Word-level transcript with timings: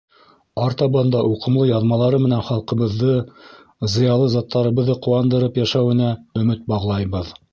Артабан 0.67 1.11
да 1.15 1.19
уҡымлы 1.33 1.65
яҙмалары 1.71 2.19
менән 2.23 2.41
халҡыбыҙҙы, 2.47 3.13
зыялы 3.97 4.31
заттарыбыҙҙы 4.37 4.97
ҡыуандырып 5.05 5.63
йәшәүенә 5.65 6.09
өмөт 6.45 6.65
бағлайбыҙ. 6.75 7.31